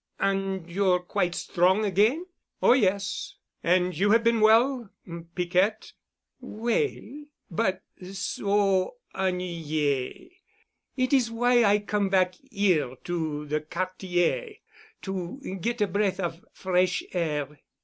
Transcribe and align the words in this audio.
"And 0.19 0.67
you're 0.67 0.99
quite 1.01 1.35
strong 1.35 1.85
again?" 1.85 2.25
"Oh 2.59 2.73
yes. 2.73 3.35
And 3.61 3.95
you 3.95 4.09
have 4.09 4.23
been 4.23 4.41
well—Piquette?" 4.41 5.93
"Well—but 6.39 7.83
so 8.11 8.95
ennuyée. 9.13 10.31
It 10.97 11.13
is 11.13 11.29
why 11.29 11.63
I 11.65 11.77
come 11.77 12.09
back 12.09 12.33
here 12.49 12.95
to 13.03 13.45
de 13.45 13.61
Quartier 13.61 14.55
to 15.03 15.39
get 15.61 15.81
a 15.81 15.87
breath 15.87 16.19
of 16.19 16.43
fresh 16.51 17.03
air. 17.13 17.59